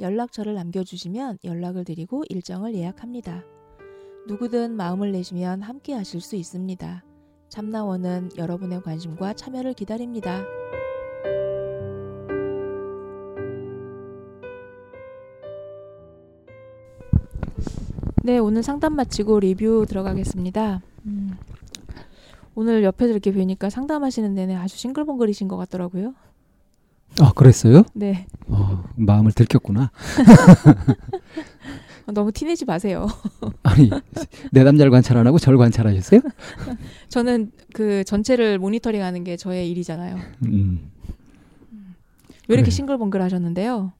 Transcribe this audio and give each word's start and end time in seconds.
연락처를 0.00 0.54
남겨주시면 0.54 1.38
연락을 1.44 1.84
드리고 1.84 2.24
일정을 2.28 2.74
예약합니다. 2.74 3.44
누구든 4.28 4.76
마음을 4.76 5.12
내시면 5.12 5.62
함께 5.62 5.94
하실 5.94 6.20
수 6.20 6.36
있습니다. 6.36 7.04
참나원은 7.48 8.30
여러분의 8.36 8.82
관심과 8.82 9.32
참여를 9.34 9.72
기다립니다. 9.74 10.44
네, 18.22 18.36
오늘 18.38 18.62
상담 18.62 18.94
마치고 18.94 19.40
리뷰 19.40 19.86
들어가겠습니다. 19.88 20.82
음, 21.06 21.30
오늘 22.54 22.84
옆에서 22.84 23.12
이렇게 23.12 23.32
뵈니까 23.32 23.70
상담하시는 23.70 24.34
내내 24.34 24.54
아주 24.54 24.76
싱글벙글이신 24.76 25.48
것 25.48 25.56
같더라고요. 25.56 26.14
아, 27.20 27.32
그랬어요? 27.34 27.82
네. 27.94 28.26
어, 28.46 28.84
마음을 28.96 29.32
들켰구나. 29.32 29.90
너무 32.12 32.32
티내지 32.32 32.64
마세요. 32.64 33.06
아니, 33.62 33.90
내 34.50 34.64
남자를 34.64 34.90
관찰 34.90 35.18
안 35.18 35.26
하고 35.26 35.38
저를 35.38 35.58
관찰하셨어요? 35.58 36.20
저는 37.08 37.52
그 37.74 38.02
전체를 38.04 38.58
모니터링 38.58 39.02
하는 39.02 39.24
게 39.24 39.36
저의 39.36 39.70
일이잖아요. 39.70 40.16
음. 40.46 40.90
왜 42.48 42.54
이렇게 42.54 42.62
그래요. 42.62 42.70
싱글벙글 42.70 43.20
하셨는데요? 43.20 43.92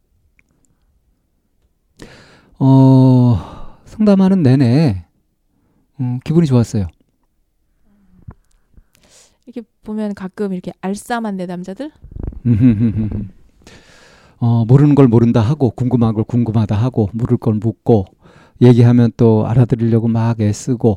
어, 2.60 3.76
상담하는 3.84 4.42
내내 4.42 5.04
어, 5.98 6.18
기분이 6.24 6.46
좋았어요. 6.46 6.86
이렇게 9.44 9.62
보면 9.84 10.14
가끔 10.14 10.52
이렇게 10.52 10.72
알싸만 10.80 11.36
내 11.36 11.46
남자들? 11.46 11.90
어, 14.40 14.64
모르는 14.66 14.94
걸 14.94 15.08
모른다 15.08 15.40
하고 15.40 15.70
궁금한 15.70 16.14
걸 16.14 16.24
궁금하다 16.24 16.76
하고 16.76 17.08
물을 17.12 17.36
걸 17.36 17.54
묻고 17.54 18.06
얘기하면 18.60 19.12
또 19.16 19.46
알아들으려고 19.46 20.08
막 20.08 20.40
애쓰고 20.40 20.96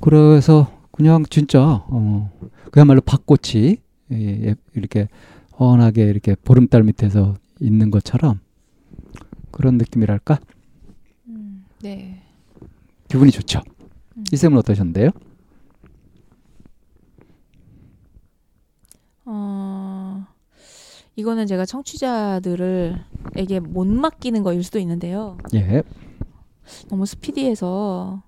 그래서 0.00 0.70
그냥 0.90 1.24
진짜 1.28 1.84
어, 1.88 2.30
그야말로 2.70 3.00
밭꽃이 3.00 3.76
예, 4.12 4.16
예, 4.16 4.54
이렇게 4.74 5.08
훤하게 5.58 6.04
이렇게 6.04 6.34
보름달 6.44 6.82
밑에서 6.82 7.34
있는 7.60 7.90
것처럼 7.90 8.40
그런 9.50 9.76
느낌이랄까 9.78 10.38
음, 11.28 11.64
네. 11.82 12.22
기분이 13.08 13.30
좋죠. 13.30 13.60
음. 14.16 14.24
이 14.32 14.36
쌤은 14.36 14.58
어떠셨는데요? 14.58 15.10
이거는 21.18 21.46
제가 21.48 21.66
청취자들을에게 21.66 23.58
못 23.60 23.88
맡기는 23.88 24.40
거일 24.44 24.62
수도 24.62 24.78
있는데요. 24.78 25.36
예. 25.52 25.82
너무 26.88 27.06
스피디해서 27.06 28.22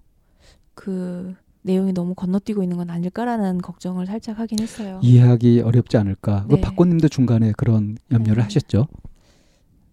그 0.75 1.37
내용이 1.63 1.93
너무 1.93 2.17
건너뛰고 2.17 2.65
있는 2.65 2.79
건 2.79 2.91
아닐까라는 2.91 3.59
걱정을 3.59 4.07
살짝 4.07 4.41
하긴 4.41 4.59
했어요. 4.59 4.99
이해하기 5.05 5.61
어렵지 5.61 5.99
않을까. 5.99 6.47
그 6.49 6.57
네. 6.57 6.61
박고님도 6.61 7.07
중간에 7.07 7.53
그런 7.57 7.97
염려를 8.11 8.39
네. 8.39 8.43
하셨죠. 8.43 8.89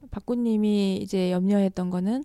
박구님이 0.10 0.98
이제 0.98 1.32
염려했던 1.32 1.92
거는 1.92 2.24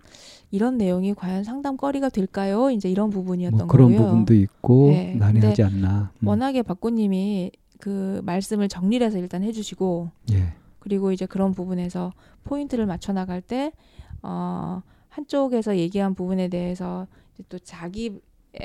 이런 0.50 0.78
내용이 0.78 1.12
과연 1.12 1.44
상담거리가 1.44 2.08
될까요? 2.08 2.70
이제 2.70 2.88
이런 2.90 3.10
부분이었던 3.10 3.58
뭐 3.58 3.66
그런 3.66 3.90
거고요. 3.90 4.06
부분도 4.08 4.32
있고 4.32 4.88
네. 4.88 5.16
난해하지 5.16 5.64
않나. 5.64 6.12
음. 6.20 6.28
워낙에 6.28 6.62
박구님이 6.62 7.50
그 7.78 8.22
말씀을 8.24 8.68
정리를 8.68 9.06
해서 9.06 9.18
일단 9.18 9.42
해주시고 9.42 10.10
예. 10.32 10.54
그리고 10.82 11.12
이제 11.12 11.26
그런 11.26 11.52
부분에서 11.52 12.12
포인트를 12.42 12.86
맞춰 12.86 13.12
나갈 13.12 13.40
때 13.40 13.70
어, 14.20 14.82
한쪽에서 15.08 15.76
얘기한 15.76 16.14
부분에 16.16 16.48
대해서 16.48 17.06
이제 17.34 17.44
또 17.48 17.58
자기의 17.60 18.18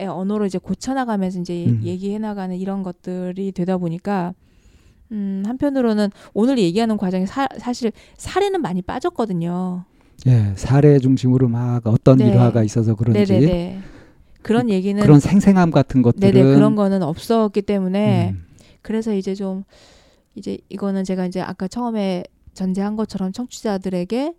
언어로 0.07 0.47
이제 0.47 0.57
고쳐 0.57 0.95
나가면서 0.95 1.39
이제 1.41 1.67
음. 1.67 1.79
얘기해 1.83 2.17
나가는 2.17 2.55
이런 2.57 2.81
것들이 2.81 3.51
되다 3.51 3.78
보니까 3.78 4.33
음, 5.11 5.44
한편으로는 5.45 6.09
오늘 6.33 6.57
얘기하는 6.57 6.97
과정에 6.97 7.28
사, 7.28 7.47
사실 7.59 7.91
사례는 8.17 8.61
많이 8.61 8.81
빠졌거든요. 8.81 9.85
예, 10.25 10.53
사례 10.55 10.97
중심으로 10.97 11.47
막 11.49 11.85
어떤 11.85 12.17
네. 12.17 12.29
일화가 12.29 12.63
있어서 12.63 12.95
그런지 12.95 13.31
네네네. 13.31 13.79
그런 14.41 14.72
얘기는 14.72 14.99
그런 14.99 15.19
생생함 15.19 15.69
같은 15.69 16.01
것들은 16.01 16.31
네네 16.34 16.55
그런 16.55 16.75
거는 16.75 17.03
없었기 17.03 17.61
때문에 17.61 18.31
음, 18.31 18.45
그래서 18.81 19.13
이제 19.13 19.35
좀 19.35 19.63
이제 20.38 20.58
이거는 20.70 21.03
제가 21.03 21.25
이제 21.25 21.42
아까 21.42 21.68
처음에 21.68 22.24
전제한 22.53 22.96
것처럼 22.96 23.31
청취자들에게 23.31 24.34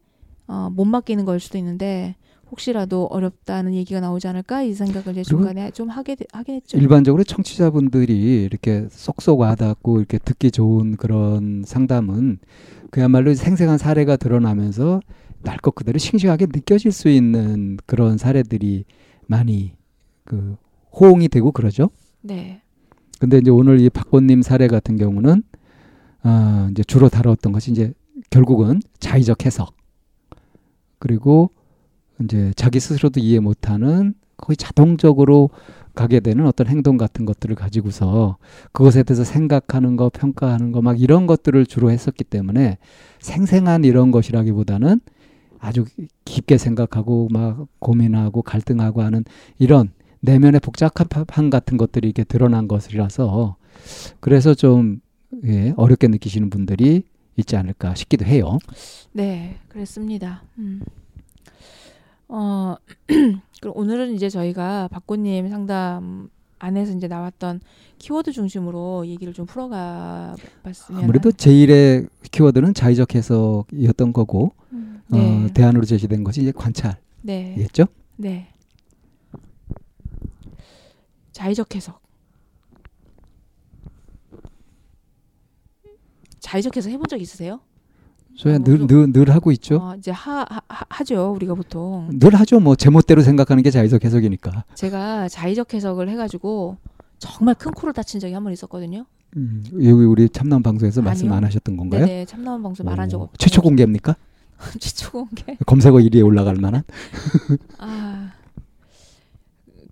어, 0.47 0.70
못 0.72 0.84
맡기는 0.86 1.25
걸 1.25 1.41
수도 1.41 1.59
있는데 1.59 2.14
혹시라도 2.50 3.06
어렵다는 3.10 3.75
얘기가 3.75 4.00
나오지 4.00 4.26
않을까 4.28 4.62
이 4.62 4.72
생각을 4.72 5.12
이제 5.12 5.22
중간에 5.22 5.70
좀 5.72 5.91
하게 5.91 6.14
되- 6.14 6.25
하긴 6.32 6.54
했죠. 6.54 6.78
일반적으로 6.78 7.22
청취자분들이 7.25 8.44
이렇게 8.44 8.87
쏙쏙 8.91 9.38
와닿고 9.41 9.98
이렇게 9.98 10.16
듣기 10.19 10.50
좋은 10.50 10.97
그런 10.97 11.62
상담은 11.66 12.38
그야말로 12.91 13.34
생생한 13.34 13.76
사례가 13.76 14.16
드러나면서 14.16 15.00
날 15.42 15.58
것 15.58 15.75
그대로 15.75 15.98
싱싱하게 15.98 16.47
느껴질 16.47 16.91
수 16.91 17.08
있는 17.10 17.76
그런 17.87 18.16
사례들이 18.19 18.84
많이 19.26 19.75
그 20.25 20.56
호응이 20.98 21.28
되고 21.28 21.53
그러죠. 21.53 21.91
네. 22.22 22.62
근데 23.20 23.38
이제 23.38 23.50
오늘 23.50 23.78
이 23.81 23.91
박보님 23.91 24.41
사례 24.42 24.66
같은 24.69 24.97
경우는 24.97 25.42
아, 26.22 26.68
이제 26.70 26.82
주로 26.84 27.08
다뤘던 27.08 27.52
것이 27.52 27.70
이제 27.70 27.92
결국은 28.30 28.80
자의적 28.98 29.46
해석. 29.46 29.74
그리고 30.98 31.50
이제 32.22 32.52
자기 32.56 32.80
스스로도 32.80 33.20
이해 33.20 33.38
못하는 33.38 34.14
거의 34.36 34.56
자동적으로 34.56 35.50
가게 35.94 36.20
되는 36.20 36.46
어떤 36.46 36.68
행동 36.68 36.96
같은 36.96 37.24
것들을 37.24 37.56
가지고서 37.56 38.36
그것에 38.72 39.02
대해서 39.02 39.24
생각하는 39.24 39.96
거, 39.96 40.10
평가하는 40.10 40.70
거 40.72 40.80
막 40.80 41.00
이런 41.00 41.26
것들을 41.26 41.66
주로 41.66 41.90
했었기 41.90 42.22
때문에 42.24 42.78
생생한 43.20 43.84
이런 43.84 44.10
것이라기보다는 44.12 45.00
아주 45.58 45.84
깊게 46.24 46.56
생각하고 46.58 47.28
막 47.32 47.66
고민하고 47.80 48.42
갈등하고 48.42 49.02
하는 49.02 49.24
이런 49.58 49.90
내면의 50.20 50.60
복잡함 50.60 51.50
같은 51.50 51.76
것들이 51.76 52.08
이렇게 52.08 52.22
드러난 52.22 52.68
것이라서 52.68 53.56
그래서 54.20 54.54
좀 54.54 55.00
예, 55.44 55.72
어렵게 55.76 56.08
느끼시는 56.08 56.50
분들이 56.50 57.02
있지 57.36 57.56
않을까 57.56 57.94
싶기도 57.94 58.24
해요. 58.24 58.58
네, 59.12 59.56
그랬습니다. 59.68 60.42
음. 60.58 60.82
어, 62.28 62.76
그럼 63.60 63.76
오늘은 63.76 64.14
이제 64.14 64.28
저희가 64.28 64.88
박고님 64.88 65.48
상담 65.48 66.30
안에서 66.58 66.92
이제 66.92 67.06
나왔던 67.08 67.60
키워드 67.98 68.32
중심으로 68.32 69.06
얘기를 69.06 69.32
좀 69.32 69.46
풀어가 69.46 70.34
봤으면 70.62 71.04
아무래도 71.04 71.30
제1의 71.30 72.08
키워드는 72.30 72.74
자의적 72.74 73.14
해석이었던 73.14 74.12
거고 74.12 74.52
음, 74.72 75.00
네, 75.08 75.44
어, 75.44 75.48
대안으로 75.54 75.84
제시된 75.84 76.24
것이 76.24 76.42
이제 76.42 76.52
관찰이겠죠. 76.52 77.86
네, 78.16 78.48
네. 78.48 78.48
자의적 81.32 81.74
해석. 81.76 82.07
자의적 86.48 86.74
해석 86.76 86.90
해본 86.92 87.04
적 87.08 87.20
있으세요? 87.20 87.60
저야 88.36 88.54
아, 88.54 88.58
늘, 88.58 88.86
늘, 88.86 89.12
늘 89.12 89.30
하고 89.30 89.52
있죠. 89.52 89.76
어, 89.76 89.94
이제 89.98 90.10
하, 90.10 90.46
하 90.48 90.60
하 90.88 91.04
죠 91.04 91.32
우리가 91.34 91.54
보통. 91.54 92.08
늘 92.18 92.34
하죠. 92.36 92.58
뭐 92.60 92.74
제멋대로 92.74 93.20
생각하는 93.20 93.62
게 93.62 93.70
자의적 93.70 94.02
해석이니까. 94.04 94.64
제가 94.74 95.28
자의적 95.28 95.74
해석을 95.74 96.08
해가지고 96.08 96.78
정말 97.18 97.54
큰 97.54 97.72
코를 97.72 97.92
다친 97.92 98.18
적이 98.20 98.32
한 98.34 98.44
번 98.44 98.52
있었거든요. 98.52 99.04
음, 99.36 99.62
여기 99.74 99.90
우리 99.90 100.28
참남 100.30 100.62
방송에서 100.62 101.02
말씀 101.02 101.26
아니요. 101.26 101.36
안 101.36 101.44
하셨던 101.44 101.76
건가요? 101.76 102.06
네네 102.06 102.24
참나원 102.24 102.62
방송 102.62 102.86
말한 102.86 103.10
적 103.10 103.20
오, 103.20 103.24
없고 103.24 103.36
최초 103.36 103.60
공개입니까? 103.60 104.16
최초 104.80 105.10
공개. 105.10 105.56
검색어 105.66 105.96
1위에 105.98 106.24
올라갈 106.24 106.54
만한? 106.56 106.82
아 107.78 108.32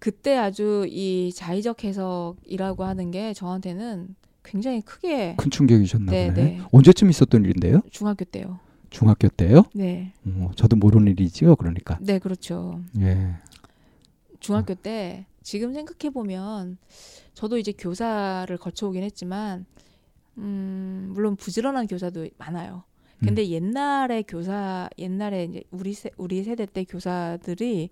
그때 0.01 0.37
아주 0.39 0.87
이 0.89 1.33
자의적 1.35 1.85
해석이라고 1.85 2.85
하는 2.85 3.11
게 3.11 3.35
저한테는 3.35 4.15
굉장히 4.47 4.81
크게 4.81 5.35
큰 5.37 5.51
충격이셨나 5.51 6.13
네, 6.13 6.29
보네. 6.29 6.43
네. 6.43 6.61
언제쯤 6.73 7.11
있었던 7.11 7.45
일인데요? 7.45 7.83
중학교 7.91 8.25
때요. 8.25 8.61
중학교 8.91 9.29
때요? 9.29 9.65
네. 9.75 10.13
어, 10.25 10.51
저도 10.55 10.77
모르는 10.77 11.09
일이지요. 11.09 11.57
그러니까. 11.57 11.99
네, 12.01 12.19
그렇죠. 12.19 12.81
예. 13.01 13.35
중학교 14.41 14.75
때 14.75 15.27
지금 15.43 15.73
생각해 15.75 16.13
보면 16.13 16.79
저도 17.35 17.59
이제 17.59 17.73
교사를 17.73 18.57
거쳐오긴 18.57 19.03
했지만 19.03 19.67
음, 20.39 21.11
물론 21.13 21.37
부지런한 21.37 21.87
교사도 21.89 22.29
많아요. 22.39 22.85
근데 23.19 23.43
음. 23.43 23.49
옛날에 23.49 24.23
교사 24.23 24.89
옛날에 24.99 25.45
이제 25.45 25.63
우리 25.71 25.95
세, 25.95 26.11
우리 26.17 26.45
세대 26.45 26.67
때 26.67 26.85
교사들이 26.85 27.91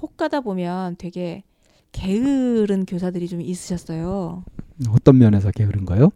혹 0.00 0.16
가다 0.16 0.40
보면 0.40 0.96
되게 0.98 1.42
게으른 1.90 2.86
교사들이 2.86 3.28
좀 3.28 3.40
있으셨어요. 3.40 4.44
어떤 4.90 5.18
면에서 5.18 5.50
게으른가요? 5.50 6.10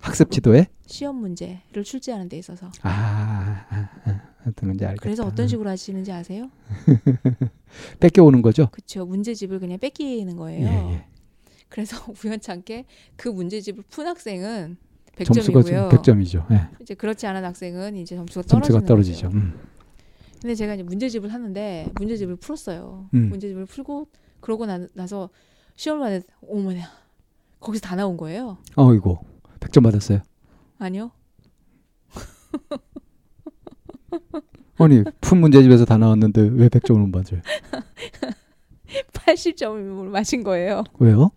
학습 0.00 0.30
지도에? 0.30 0.66
시험 0.86 1.16
문제를 1.16 1.84
출제하는 1.84 2.28
데 2.28 2.38
있어서. 2.38 2.70
아, 2.82 3.64
아, 3.70 3.88
아 4.04 4.20
어떤 4.46 4.70
건지 4.70 4.84
알겠다. 4.84 5.02
그래서 5.02 5.24
어떤 5.24 5.46
식으로 5.46 5.68
하시는지 5.68 6.10
아세요? 6.10 6.50
뺏겨오는 8.00 8.42
거죠? 8.42 8.68
그렇죠. 8.70 9.04
문제집을 9.04 9.60
그냥 9.60 9.78
뺏기는 9.78 10.34
거예요. 10.36 10.66
예, 10.66 10.94
예. 10.94 11.04
그래서 11.68 11.96
우연찮게 12.24 12.86
그 13.16 13.28
문제집을 13.28 13.84
푼 13.90 14.06
학생은 14.06 14.76
점수가 15.22 15.60
100점이고요. 15.60 15.90
100점이죠. 15.90 16.50
예. 16.52 16.68
이제 16.80 16.94
그렇지 16.94 17.26
않은 17.26 17.44
학생은 17.44 17.96
이제 17.96 18.16
점수가 18.16 18.46
점수가 18.46 18.84
떨어지죠. 18.86 19.28
음. 19.28 19.58
근데 20.40 20.54
제가 20.54 20.74
이제 20.74 20.82
문제집을 20.82 21.32
하는데 21.32 21.90
문제집을 21.96 22.36
풀었어요. 22.36 23.10
음. 23.12 23.28
문제집을 23.28 23.66
풀고 23.66 24.08
그러고 24.40 24.64
나, 24.64 24.86
나서 24.94 25.28
시험을 25.76 26.00
받았 26.00 26.22
어머나 26.48 26.99
거기서 27.60 27.86
다 27.86 27.96
나온 27.96 28.16
거예요. 28.16 28.58
어이고. 28.76 29.18
100점 29.60 29.82
받았어요. 29.84 30.20
아니요. 30.78 31.10
아니, 34.78 35.04
푼 35.20 35.38
문제집에서 35.40 35.84
다 35.84 35.98
나왔는데 35.98 36.40
왜 36.54 36.68
100점을 36.68 36.98
못 36.98 37.08
맞아요? 37.08 37.42
80점을 39.12 39.78
맞은 40.08 40.42
거예요. 40.42 40.84
왜요? 40.98 41.30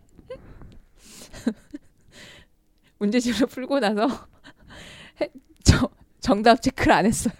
문제집을 3.00 3.48
풀고 3.48 3.80
나서 3.80 4.08
해- 5.22 5.30
저, 5.64 5.90
정답 6.22 6.62
체크를 6.62 6.94
안 6.94 7.06
했어요. 7.06 7.34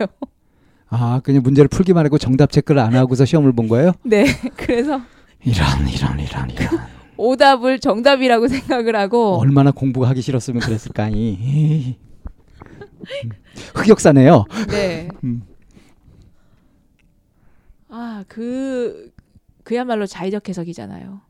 아, 0.90 1.22
그냥 1.24 1.42
문제를 1.42 1.70
풀기만 1.70 2.06
하고 2.06 2.18
정답 2.18 2.52
체크를 2.52 2.82
안 2.82 2.94
하고서 2.96 3.24
시험을 3.26 3.54
본 3.54 3.68
거예요? 3.70 3.94
네. 4.04 4.26
그래서 4.58 5.02
이런, 5.44 5.88
이런, 5.88 6.20
이런, 6.20 6.50
이런. 6.50 6.70
오답을 7.18 7.80
정답이라고 7.80 8.48
생각을 8.50 8.96
하고 8.96 9.38
얼마나 9.40 9.72
공부가 9.72 10.10
하기 10.10 10.22
싫었으면 10.22 10.62
그랬을까, 10.62 11.10
이. 11.10 11.96
흑역사네요. 13.76 14.46
네. 14.70 15.10
음. 15.24 15.44
아, 17.90 18.24
그 18.28 19.12
그야말로 19.64 20.06
자의적 20.06 20.48
해석이잖아요. 20.50 21.22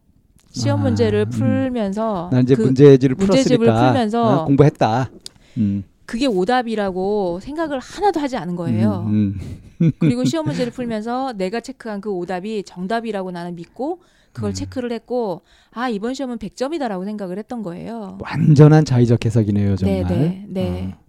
시험 0.51 0.79
아, 0.79 0.83
문제를 0.83 1.25
음. 1.27 1.29
풀면서 1.29 2.29
난 2.31 2.43
이제 2.43 2.55
그, 2.55 2.61
문제집을 2.61 3.15
문제집을 3.15 3.65
풀었으니까 3.65 3.87
풀면서 3.91 4.41
아, 4.41 4.45
공부했다. 4.45 5.09
음. 5.57 5.83
그게 6.05 6.27
오답이라고 6.27 7.39
생각을 7.41 7.79
하나도 7.79 8.19
하지 8.19 8.37
않은 8.37 8.55
거예요. 8.55 9.05
음, 9.07 9.39
음. 9.81 9.91
그리고 9.99 10.23
시험 10.25 10.45
문제를 10.45 10.71
풀면서 10.71 11.33
내가 11.33 11.59
체크한 11.59 12.01
그 12.01 12.11
오답이 12.11 12.63
정답이라고 12.63 13.31
나는 13.31 13.55
믿고 13.55 14.01
그걸 14.33 14.51
음. 14.51 14.53
체크를 14.53 14.91
했고 14.91 15.43
아 15.71 15.87
이번 15.87 16.13
시험은 16.13 16.39
100점이다라고 16.39 17.05
생각을 17.05 17.37
했던 17.37 17.61
거예요. 17.61 18.17
완전한 18.19 18.83
자의적 18.83 19.23
해석이네요, 19.23 19.75
정말. 19.77 20.03
네, 20.07 20.17
네, 20.17 20.45
네. 20.49 20.93
어. 20.97 21.03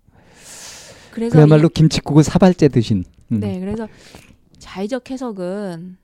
그래서 1.11 1.37
그야말로 1.37 1.69
김치국을 1.69 2.23
사발째 2.23 2.69
드신. 2.69 3.05
음. 3.33 3.41
네, 3.41 3.59
그래서 3.61 3.89
자의적 4.59 5.11
해석은 5.11 5.97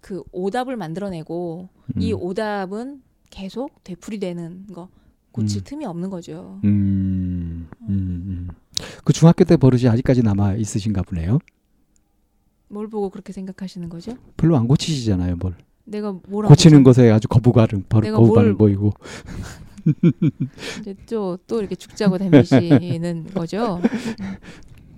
그 0.00 0.22
오답을 0.32 0.76
만들어내고 0.76 1.68
음. 1.96 2.00
이 2.00 2.12
오답은 2.12 3.02
계속 3.30 3.84
되풀이되는 3.84 4.68
거 4.68 4.88
고칠 5.32 5.60
음. 5.60 5.64
틈이 5.64 5.84
없는 5.84 6.08
거죠. 6.08 6.60
음, 6.64 7.68
음, 7.82 7.88
음. 7.88 8.48
그 9.04 9.12
중학교 9.12 9.44
때 9.44 9.56
버릇이 9.56 9.86
아직까지 9.88 10.22
남아 10.22 10.54
있으신가 10.54 11.02
보네요. 11.02 11.38
뭘 12.68 12.88
보고 12.88 13.10
그렇게 13.10 13.32
생각하시는 13.32 13.88
거죠? 13.88 14.16
별로 14.36 14.56
안 14.56 14.66
고치시잖아요, 14.68 15.36
뭘. 15.36 15.54
내가 15.88 16.14
뭘 16.28 16.46
고치는 16.46 16.78
하고 16.78 16.84
것에 16.84 17.10
아주 17.10 17.28
거부감을 17.28 17.68
내가 18.02 18.16
거부감을 18.16 18.54
뭘- 18.54 18.56
보이고. 18.76 18.92
이제 20.80 20.94
또, 21.08 21.38
또 21.46 21.60
이렇게 21.60 21.74
죽자고 21.74 22.18
다니시는 22.18 23.28
거죠. 23.34 23.80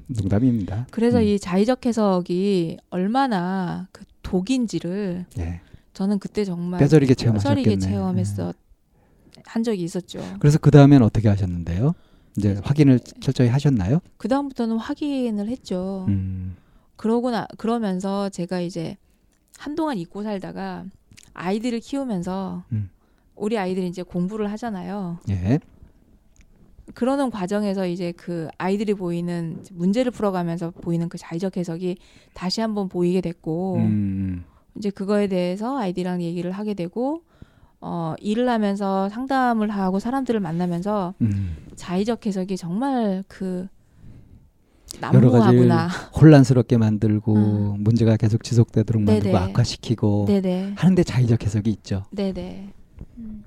농담입니다. 0.08 0.86
그래서 0.90 1.18
음. 1.18 1.24
이 1.24 1.38
자의적 1.38 1.86
해석이 1.86 2.78
얼마나 2.90 3.88
그 3.92 4.04
독인지를 4.22 5.26
예. 5.38 5.60
저는 5.94 6.18
그때 6.18 6.44
정말 6.44 6.80
뼈저리게 6.80 7.14
체험하셨겠네. 7.14 7.70
예. 7.72 7.78
체험했어 7.78 8.52
한 9.44 9.62
적이 9.62 9.82
있었죠. 9.84 10.20
그래서 10.40 10.58
그 10.58 10.70
다음엔 10.70 11.02
어떻게 11.02 11.28
하셨는데요? 11.28 11.94
이제 12.36 12.60
확인을 12.62 12.98
철저히 13.20 13.48
하셨나요? 13.48 14.00
그 14.16 14.28
다음부터는 14.28 14.76
확인을 14.76 15.48
했죠. 15.48 16.04
음, 16.08 16.56
그러고 16.96 17.30
나 17.30 17.46
그러면서 17.58 18.28
제가 18.28 18.60
이제 18.60 18.96
한동안 19.60 19.98
잊고 19.98 20.22
살다가 20.22 20.86
아이들을 21.34 21.80
키우면서 21.80 22.64
음. 22.72 22.88
우리 23.36 23.58
아이들이 23.58 23.88
이제 23.88 24.02
공부를 24.02 24.50
하잖아요. 24.52 25.18
예. 25.28 25.60
그러는 26.94 27.30
과정에서 27.30 27.86
이제 27.86 28.10
그 28.12 28.48
아이들이 28.56 28.94
보이는 28.94 29.62
문제를 29.72 30.12
풀어가면서 30.12 30.70
보이는 30.70 31.10
그 31.10 31.18
자의적 31.18 31.58
해석이 31.58 31.98
다시 32.32 32.62
한번 32.62 32.88
보이게 32.88 33.20
됐고 33.20 33.76
음, 33.76 34.44
이제 34.76 34.88
그거에 34.88 35.26
대해서 35.26 35.78
아이들이랑 35.78 36.22
얘기를 36.22 36.50
하게 36.52 36.72
되고 36.72 37.22
어 37.82 38.14
일을 38.18 38.48
하면서 38.48 39.10
상담을 39.10 39.68
하고 39.68 39.98
사람들을 39.98 40.40
만나면서 40.40 41.12
음. 41.20 41.56
자의적 41.76 42.24
해석이 42.24 42.56
정말 42.56 43.24
그 43.28 43.68
여러 45.14 45.30
가지. 45.30 45.56
혼란스럽게 46.20 46.76
만들고 46.76 47.34
음. 47.34 47.76
문제가 47.82 48.16
계속 48.16 48.42
지속되도록 48.44 49.02
만들고 49.02 49.32
네네. 49.36 49.50
악화시키고 49.50 50.24
네네. 50.28 50.74
하는데 50.76 51.02
자의적 51.02 51.42
해석이 51.44 51.70
있죠. 51.70 52.04
네네. 52.10 52.72
음. 53.18 53.44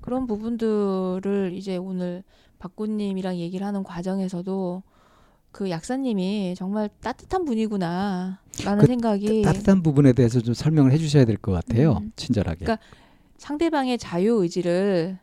그런 0.00 0.26
부분들을 0.26 1.52
이제 1.54 1.76
오늘 1.76 2.22
박구님이랑 2.58 3.36
얘기를 3.36 3.66
하는 3.66 3.82
과정에서도 3.82 4.82
그 5.52 5.70
약사님이 5.70 6.54
정말 6.56 6.90
따뜻한 7.00 7.44
분이구나 7.44 8.40
라는 8.64 8.80
그 8.80 8.86
생각이 8.86 9.42
따뜻한 9.42 9.82
부분에 9.82 10.12
대해서 10.12 10.40
좀 10.40 10.52
설명을 10.52 10.90
해주셔야 10.92 11.24
될 11.24 11.36
것 11.36 11.52
같아요. 11.52 11.98
음. 12.02 12.12
친절하게. 12.16 12.64
그러니까 12.64 12.84
상대방의 13.38 13.98
자유 13.98 14.42
의지를 14.42 15.18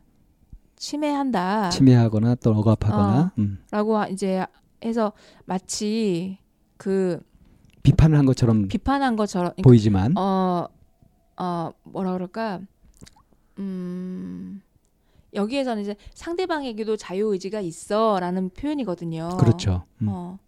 침해한다라고 0.77 1.69
침해하거나 1.71 2.35
또 2.35 2.51
억압하거나 2.51 3.19
어. 3.19 3.31
음. 3.39 3.59
하- 3.71 4.07
이제 4.07 4.45
해서 4.83 5.13
마치 5.45 6.37
그 6.77 7.21
비판을 7.83 8.17
한 8.17 8.25
것처럼 8.25 8.67
비판한 8.67 9.15
것처럼 9.15 9.51
그러니까 9.51 9.67
보이지만 9.67 10.17
어, 10.17 10.67
어, 11.37 11.71
뭐라 11.83 12.13
그럴까? 12.13 12.61
음, 13.59 14.61
여기에서는 15.33 15.81
이제 15.81 15.95
상대방에게도 16.13 16.97
자유 16.97 17.31
의지가 17.33 17.61
있어 17.61 18.19
라는 18.19 18.49
표현이거든요. 18.49 19.37
그렇죠. 19.39 19.85
음. 20.01 20.07
어, 20.09 20.39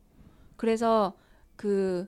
그래서 0.56 1.14
그 1.56 2.08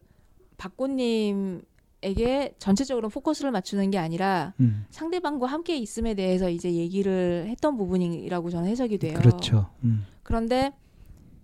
박고님에게 0.58 2.56
전체적으로 2.58 3.10
포커스를 3.10 3.52
맞추는 3.52 3.92
게 3.92 3.98
아니라 3.98 4.54
음. 4.60 4.86
상대방과 4.90 5.48
함께 5.48 5.78
있음에 5.78 6.14
대해서 6.14 6.50
이제 6.50 6.74
얘기를 6.74 7.46
했던 7.50 7.78
부분이라고 7.78 8.50
저는 8.50 8.70
해석이 8.70 8.98
돼요. 8.98 9.18
그렇죠. 9.18 9.70
음. 9.84 10.06
그런데 10.24 10.74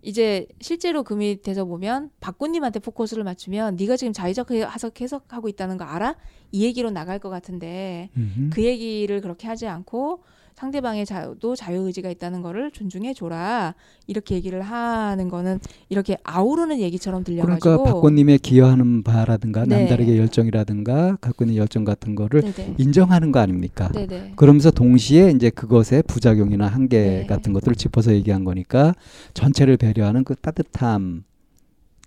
이제 0.01 0.47
실제로 0.59 1.03
그 1.03 1.13
밑에서 1.13 1.65
보면 1.65 2.09
박군님한테 2.19 2.79
포커스를 2.79 3.23
맞추면 3.23 3.75
네가 3.75 3.97
지금 3.97 4.13
자의적 4.13 4.51
해석 4.51 4.99
해석하고 4.99 5.47
있다는 5.49 5.77
거 5.77 5.83
알아? 5.83 6.15
이 6.51 6.63
얘기로 6.65 6.89
나갈 6.89 7.19
것 7.19 7.29
같은데 7.29 8.09
음. 8.17 8.49
그 8.51 8.63
얘기를 8.63 9.21
그렇게 9.21 9.47
하지 9.47 9.67
않고 9.67 10.23
상대방의 10.55 11.05
자유도 11.05 11.55
자유 11.55 11.81
의지가 11.81 12.09
있다는 12.09 12.41
거를 12.41 12.71
존중해 12.71 13.13
줘라 13.13 13.75
이렇게 14.07 14.35
얘기를 14.35 14.61
하는 14.61 15.29
거는 15.29 15.59
이렇게 15.89 16.17
아우르는 16.23 16.79
얘기처럼 16.79 17.23
들려가지고 17.23 17.59
그러니까 17.59 17.93
박권님의 17.93 18.39
기여하는 18.39 19.03
바라든가 19.03 19.65
네. 19.65 19.79
남다르게 19.79 20.17
열정이라든가 20.17 21.17
갖고 21.21 21.43
있는 21.43 21.57
열정 21.57 21.83
같은 21.83 22.15
거를 22.15 22.41
네네 22.41 22.75
인정하는 22.77 23.31
거 23.31 23.39
아닙니까? 23.39 23.89
네네 23.93 24.33
그러면서 24.35 24.71
동시에 24.71 25.31
이제 25.31 25.49
그것의 25.49 26.03
부작용이나 26.07 26.67
한계 26.67 27.01
네. 27.01 27.25
같은 27.25 27.53
것들을 27.53 27.75
짚어서 27.75 28.13
얘기한 28.13 28.43
거니까 28.43 28.93
전체를 29.33 29.77
배려하는 29.77 30.23
그 30.23 30.35
따뜻함 30.35 31.23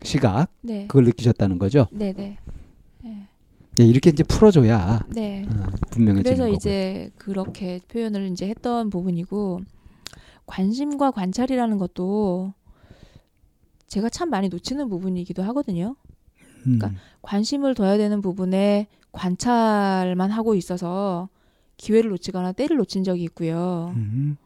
시각 0.03 0.49
네 0.61 0.87
그걸 0.87 1.05
느끼셨다는 1.05 1.59
거죠. 1.59 1.87
네네 1.91 2.39
네. 3.03 3.29
예, 3.81 3.85
이렇게 3.85 4.11
이제 4.11 4.23
풀어줘야 4.23 5.01
네. 5.09 5.45
어, 5.49 5.67
분명해지는 5.91 6.23
그래서 6.23 6.45
거고. 6.45 6.55
이제 6.55 7.11
그렇게 7.17 7.81
표현을 7.89 8.29
이제 8.31 8.49
했던 8.49 8.91
부분이고 8.91 9.61
관심과 10.47 11.11
관찰이라는 11.11 11.79
것도 11.79 12.53
제가 13.87 14.09
참 14.09 14.31
많이 14.31 14.49
놓치는 14.49 14.89
부분이기도 14.89 15.43
하거든요. 15.45 15.97
음. 16.67 16.79
그러니까 16.79 16.93
관심을 17.23 17.75
둬야 17.75 17.97
되는 17.97 18.21
부분에 18.21 18.87
관찰만 19.13 20.31
하고 20.31 20.55
있어서 20.55 21.29
기회를 21.77 22.11
놓치거나 22.11 22.53
때를 22.53 22.77
놓친 22.77 23.05
적이 23.05 23.25
있고요. 23.25 23.93
음. 23.97 24.37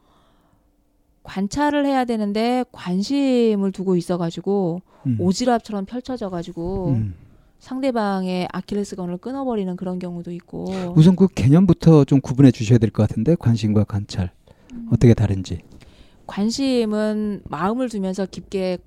관찰을 1.23 1.85
해야 1.85 2.05
되는데 2.07 2.65
관심을 2.73 3.73
두고 3.73 3.97
있어가지고 3.97 4.81
음. 5.07 5.19
오지랖처럼 5.19 5.87
펼쳐져가지고 5.87 6.89
음. 6.89 7.15
상대방의 7.59 8.49
아킬레스건을 8.53 9.19
끊어버리는 9.19 9.75
그런 9.77 9.99
경우도 9.99 10.31
있고. 10.33 10.65
우선 10.95 11.17
그 11.17 11.27
개념부터 11.29 12.05
좀 12.05 12.21
구분해 12.21 12.51
주셔야 12.51 12.79
될 12.79 12.91
것 12.91 13.07
같은데 13.09 13.35
관심과 13.35 13.85
관찰 13.85 14.31
음. 14.73 14.89
어떻게 14.93 15.15
다른지 15.15 15.61
관심은 16.27 17.43
마음을 17.49 17.89
두면서 17.89 18.27
깊게 18.27 18.79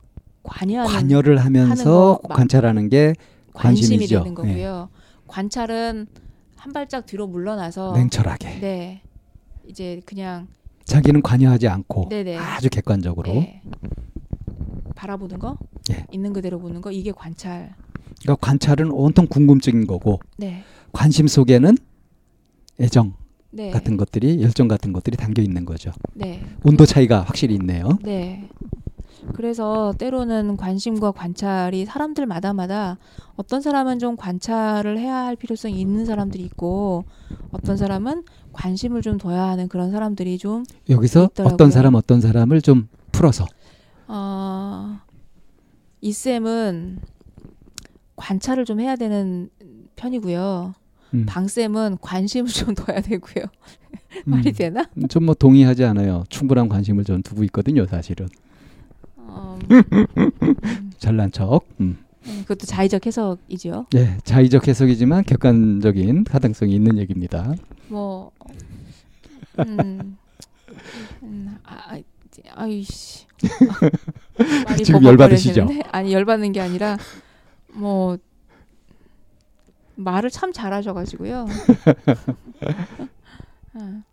관여하는 0.44 0.92
관여를 0.92 1.38
하면서 1.38 2.18
거, 2.18 2.28
막- 2.30 2.36
관찰하는 2.38 2.90
게 2.90 3.14
관심이. 3.54 4.04
예. 4.04 4.08
되는 4.08 4.34
거고요. 4.34 4.90
관찰은 5.28 6.08
한 6.56 6.74
발짝 6.74 7.06
뒤로 7.06 7.28
물러나서 7.28 7.94
냉철하게 7.94 8.60
네 8.60 9.02
이제 9.68 10.02
그냥 10.06 10.48
자기는 10.86 11.22
관여하지 11.22 11.68
않고 11.68 12.08
네네 12.10 12.38
아주 12.38 12.70
객관적으로 12.70 13.32
네. 13.32 13.62
바라보는 14.96 15.40
거 15.40 15.58
예. 15.92 16.06
있는 16.12 16.34
그대로 16.34 16.60
보는 16.60 16.82
거 16.82 16.92
이게 16.92 17.12
관찰. 17.12 17.74
그러니까 18.22 18.46
관찰은 18.46 18.92
온통 18.92 19.28
궁금증인 19.28 19.88
거고 19.88 20.20
네. 20.38 20.64
관심 20.92 21.28
속에는 21.28 21.78
애정 22.80 23.14
네. 23.52 23.70
같은 23.70 23.98
것들이 23.98 24.42
열정 24.42 24.68
같은 24.68 24.94
것들이 24.94 25.18
담겨 25.18 25.42
있는 25.42 25.66
거죠. 25.66 25.92
네. 26.14 26.44
온도 26.64 26.86
차이가 26.86 27.22
확실히 27.22 27.56
있네요. 27.56 27.98
네. 28.04 28.50
그래서 29.34 29.94
때로는 29.98 30.58
관심과 30.58 31.12
관찰이 31.12 31.86
사람들마다마다 31.86 32.98
어떤 33.36 33.62
사람은 33.62 34.00
좀 34.00 34.16
관찰을 34.16 34.98
해야 34.98 35.16
할 35.18 35.36
필요성이 35.36 35.80
있는 35.80 36.06
사람들이 36.06 36.44
있고 36.44 37.06
어떤 37.52 37.78
사람은 37.78 38.24
관심을 38.54 39.02
좀 39.02 39.18
둬야 39.18 39.44
하는 39.44 39.68
그런 39.68 39.92
사람들이 39.92 40.38
좀 40.38 40.64
여기서 40.90 41.30
있더라고요. 41.32 41.54
어떤 41.54 41.72
사람 41.72 41.96
어떤 41.96 42.20
사람을 42.20 42.62
좀 42.62 42.88
풀어서 43.12 43.46
어, 44.08 45.00
이 46.02 46.12
쌤은 46.12 47.00
관찰을 48.22 48.66
좀 48.66 48.80
해야 48.80 48.96
되는 48.96 49.50
편이고요. 49.96 50.74
음, 51.16 51.26
방 51.28 51.48
쌤은 51.48 51.98
관심을 52.02 52.50
좀 52.54 52.76
둬야 52.76 53.02
되고요. 53.02 53.46
말이 54.26 54.52
되나? 54.54 54.86
좀 55.10 55.26
뭐 55.26 55.34
동의하지 55.34 55.84
않아요. 55.86 56.24
충분한 56.30 56.70
관심을 56.70 57.04
좀 57.04 57.22
두고 57.24 57.44
있거든요, 57.46 57.86
사실은. 57.86 58.28
어, 59.18 59.58
잘난 61.00 61.32
척. 61.32 61.62
음. 61.80 61.98
음, 62.28 62.40
그것도 62.44 62.68
자의적 62.68 63.06
해석이죠. 63.08 63.88
예, 63.96 64.18
자의적 64.24 64.68
해석이지만 64.68 65.24
객관적인 65.24 66.24
가능성이 66.26 66.76
있는 66.76 67.00
얘기입니다. 67.00 67.56
뭐, 67.88 68.32
음, 69.60 70.18
음, 71.24 71.58
아, 71.64 71.98
아이씨. 72.54 73.26
말이 74.68 74.84
지금? 74.84 75.04
열받으시죠? 75.04 75.68
아니 75.92 76.14
열받는 76.14 76.52
게 76.52 76.62
아니라 76.62 76.98
뭐 77.74 78.18
말을 79.96 80.30
참 80.30 80.52
잘하셔가지고요. 80.52 81.46
아, 83.74 84.04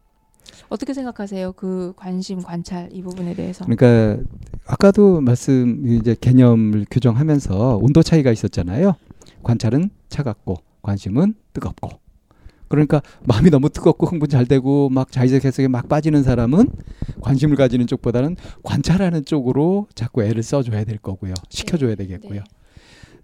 어떻게 0.69 0.95
생각하세요? 0.95 1.53
그 1.53 1.93
관심, 1.97 2.43
관찰 2.43 2.88
이 2.93 3.03
부분에 3.03 3.35
대해서. 3.35 3.65
그러니까 3.65 4.23
아까도 4.67 5.21
말씀 5.21 5.87
이제 5.87 6.15
개념을 6.21 6.87
규정하면서 6.91 7.79
온도 7.81 8.03
차이가 8.03 8.33
있었잖아요. 8.33 8.95
관찰은 9.43 9.91
차갑고 10.09 10.57
관심은 10.83 11.35
뜨겁고. 11.53 11.91
그러니까 12.69 13.00
마음이 13.25 13.49
너무 13.49 13.71
뜨겁고 13.71 14.07
흥분 14.07 14.29
잘 14.29 14.45
되고 14.45 14.91
막 14.91 15.11
자의적 15.11 15.45
해석에 15.45 15.69
막 15.69 15.88
빠지는 15.88 16.23
사람은 16.23 16.69
관심을 17.23 17.57
가지는 17.57 17.87
쪽보다는 17.87 18.37
관찰하는 18.62 19.25
쪽으로 19.25 19.87
자꾸 19.95 20.23
애를 20.23 20.43
써줘야 20.43 20.85
될 20.85 20.99
거고요. 20.99 21.33
시켜줘야 21.49 21.95
되겠고요. 21.95 22.43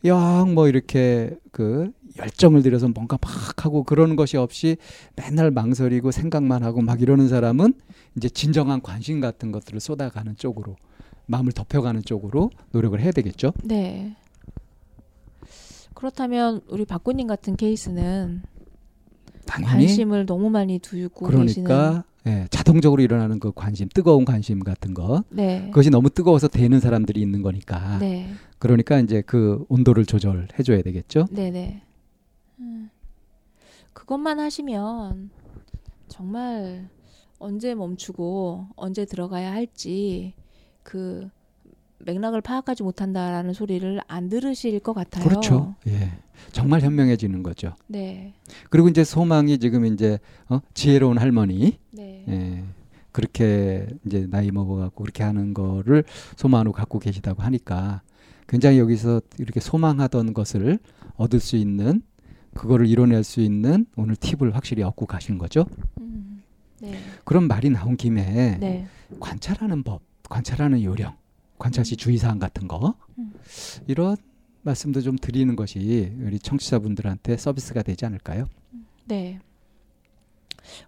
영 0.04 0.54
뭐 0.54 0.68
이렇게 0.68 1.36
그 1.50 1.90
열정을 2.18 2.62
들여서 2.62 2.88
뭔가 2.88 3.18
막 3.20 3.64
하고 3.64 3.82
그러는 3.84 4.16
것이 4.16 4.36
없이 4.36 4.76
맨날 5.16 5.50
망설이고 5.50 6.10
생각만 6.10 6.62
하고 6.62 6.80
막 6.82 7.00
이러는 7.02 7.28
사람은 7.28 7.74
이제 8.16 8.28
진정한 8.28 8.80
관심 8.82 9.20
같은 9.20 9.50
것들을 9.50 9.80
쏟아가는 9.80 10.36
쪽으로 10.36 10.76
마음을 11.26 11.52
덮여가는 11.52 12.02
쪽으로 12.02 12.50
노력을 12.72 13.00
해야 13.00 13.10
되겠죠. 13.10 13.52
네. 13.64 14.16
그렇다면 15.94 16.60
우리 16.68 16.84
박군님 16.84 17.26
같은 17.26 17.56
케이스는 17.56 18.42
당연히 19.46 19.86
관심을 19.86 20.26
너무 20.26 20.50
많이 20.50 20.78
두고. 20.78 21.26
그러니까 21.26 22.04
예, 22.26 22.46
자동적으로 22.50 23.02
일어나는 23.02 23.38
그 23.38 23.52
관심, 23.52 23.88
뜨거운 23.92 24.24
관심 24.24 24.60
같은 24.60 24.94
거 24.94 25.24
네. 25.28 25.66
그것이 25.66 25.90
너무 25.90 26.08
뜨거워서 26.08 26.48
되는 26.48 26.80
사람들이 26.80 27.20
있는 27.20 27.42
거니까 27.42 27.98
네. 27.98 28.30
그러니까 28.64 28.98
이제 28.98 29.20
그 29.20 29.62
온도를 29.68 30.06
조절해 30.06 30.62
줘야 30.62 30.80
되겠죠. 30.80 31.26
네네. 31.30 31.82
음, 32.60 32.88
그것만 33.92 34.40
하시면 34.40 35.28
정말 36.08 36.88
언제 37.38 37.74
멈추고 37.74 38.68
언제 38.74 39.04
들어가야 39.04 39.52
할지 39.52 40.32
그 40.82 41.28
맥락을 41.98 42.40
파악하지 42.40 42.84
못한다라는 42.84 43.52
소리를 43.52 44.00
안 44.08 44.30
들으실 44.30 44.80
것 44.80 44.94
같아요. 44.94 45.28
그렇죠. 45.28 45.74
예. 45.86 46.12
정말 46.52 46.80
현명해지는 46.80 47.42
거죠. 47.42 47.74
네. 47.86 48.32
그리고 48.70 48.88
이제 48.88 49.04
소망이 49.04 49.58
지금 49.58 49.84
이제 49.84 50.18
어? 50.48 50.60
지혜로운 50.72 51.18
할머니 51.18 51.78
네. 51.90 52.24
예. 52.28 52.64
그렇게 53.12 53.86
이제 54.06 54.26
나이 54.30 54.50
먹어 54.50 54.76
갖고 54.76 55.04
그렇게 55.04 55.22
하는 55.22 55.52
거를 55.52 56.04
소망으로 56.36 56.72
갖고 56.72 56.98
계시다고 56.98 57.42
하니까 57.42 58.00
굉장히 58.46 58.78
여기서 58.78 59.20
이렇게 59.38 59.60
소망하던 59.60 60.34
것을 60.34 60.78
얻을 61.16 61.40
수 61.40 61.56
있는 61.56 62.02
그거를 62.54 62.86
이뤄낼 62.86 63.24
수 63.24 63.40
있는 63.40 63.86
오늘 63.96 64.16
팁을 64.16 64.54
확실히 64.54 64.82
얻고 64.82 65.06
가신 65.06 65.38
거죠. 65.38 65.66
음, 66.00 66.42
네. 66.80 66.98
그런 67.24 67.48
말이 67.48 67.70
나온 67.70 67.96
김에 67.96 68.58
네. 68.58 68.86
관찰하는 69.18 69.82
법, 69.82 70.02
관찰하는 70.28 70.82
요령, 70.82 71.16
관찰 71.58 71.84
시 71.84 71.96
주의사항 71.96 72.38
같은 72.38 72.68
거 72.68 72.94
음. 73.18 73.32
이런 73.86 74.16
말씀도 74.62 75.00
좀 75.02 75.16
드리는 75.16 75.54
것이 75.56 76.12
우리 76.20 76.38
청취자분들한테 76.38 77.36
서비스가 77.36 77.82
되지 77.82 78.06
않을까요? 78.06 78.46
네. 79.04 79.40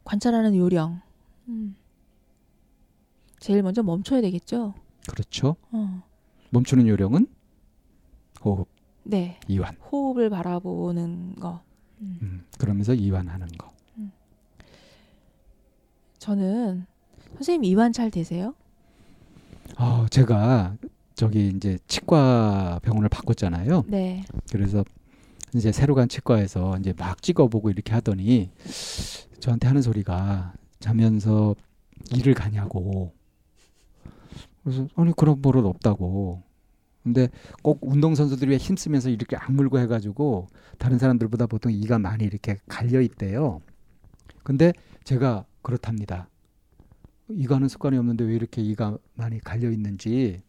관찰하는 0.04 0.56
요령. 0.56 1.00
음. 1.48 1.76
제일 3.38 3.62
먼저 3.62 3.82
멈춰야 3.82 4.20
되겠죠. 4.22 4.74
그렇죠. 5.08 5.56
어. 5.70 6.02
멈추는 6.50 6.88
요령은 6.88 7.26
호흡, 8.46 8.68
네. 9.02 9.40
이완. 9.48 9.74
호흡을 9.90 10.30
바라보는 10.30 11.34
거. 11.36 11.60
음. 12.00 12.18
음, 12.22 12.44
그러면서 12.58 12.94
이완하는 12.94 13.48
거. 13.58 13.74
저는 16.18 16.86
선생님 17.34 17.64
이완 17.64 17.92
잘 17.92 18.10
되세요? 18.10 18.54
어, 19.78 20.06
제가 20.10 20.76
저기 21.14 21.48
이제 21.48 21.78
치과 21.86 22.80
병원을 22.82 23.08
바꿨잖아요. 23.08 23.84
네. 23.86 24.24
그래서 24.50 24.84
이제 25.54 25.70
새로 25.70 25.94
간 25.94 26.08
치과에서 26.08 26.78
이제 26.78 26.92
막 26.96 27.22
찍어보고 27.22 27.70
이렇게 27.70 27.92
하더니 27.92 28.50
저한테 29.38 29.68
하는 29.68 29.82
소리가 29.82 30.54
자면서 30.80 31.54
일을 32.12 32.34
가냐고. 32.34 33.12
그래서 34.64 34.88
아니 34.96 35.12
그런 35.14 35.40
버릇 35.40 35.64
없다고. 35.64 36.42
근데 37.06 37.28
꼭 37.62 37.78
운동선수들이 37.82 38.50
왜 38.50 38.56
힘쓰면서 38.56 39.10
이렇게 39.10 39.36
악물고 39.36 39.78
해가지고 39.78 40.48
다른 40.76 40.98
사람들보다 40.98 41.46
보통 41.46 41.70
이가 41.70 42.00
많이 42.00 42.24
이렇게 42.24 42.56
갈려 42.66 43.00
있대요. 43.00 43.60
근데 44.42 44.72
제가 45.04 45.44
그렇답니다. 45.62 46.28
이가 47.28 47.56
하는 47.56 47.68
습관이 47.68 47.96
없는데 47.96 48.24
왜 48.24 48.34
이렇게 48.34 48.60
이가 48.60 48.98
많이 49.14 49.38
갈려 49.38 49.70
있는지. 49.70 50.42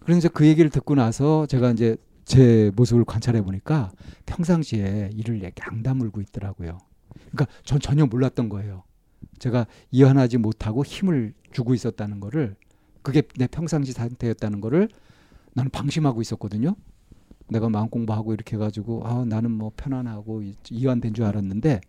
그래서 0.00 0.28
그 0.28 0.46
얘기를 0.46 0.68
듣고 0.68 0.96
나서 0.96 1.46
제가 1.46 1.70
이제 1.70 1.96
제 2.26 2.70
모습을 2.76 3.06
관찰해 3.06 3.40
보니까 3.40 3.90
평상시에 4.26 5.12
이를 5.14 5.42
양 5.42 5.82
다물고 5.82 6.20
있더라고요. 6.20 6.76
그러니까 7.30 7.46
전 7.64 7.80
전혀 7.80 8.04
몰랐던 8.04 8.50
거예요. 8.50 8.82
제가 9.38 9.66
이완하지 9.92 10.36
못하고 10.36 10.84
힘을 10.84 11.32
주고 11.52 11.72
있었다는 11.72 12.20
거를 12.20 12.54
그게 13.00 13.22
내 13.38 13.46
평상시 13.46 13.92
상태였다는 13.92 14.60
거를 14.60 14.90
나는 15.54 15.70
방심하고 15.70 16.20
있었거든요. 16.22 16.74
내가 17.48 17.68
마음 17.68 17.88
공부하고 17.88 18.32
이렇게 18.32 18.56
해가지고 18.56 19.06
아 19.06 19.24
나는 19.24 19.50
뭐 19.50 19.72
편안하고 19.76 20.42
이- 20.42 20.54
이완된 20.70 21.14
줄 21.14 21.24
알았는데 21.24 21.80